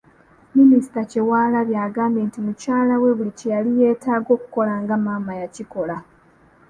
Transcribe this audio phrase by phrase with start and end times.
[0.57, 5.97] Minisita Kyewalabye agambye nti mukyala we buli kye yali yeetaaga okukola nga maama yakikola.